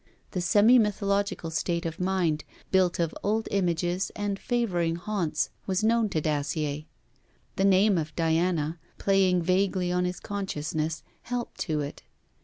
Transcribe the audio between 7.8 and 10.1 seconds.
of Diana, playing vaguely on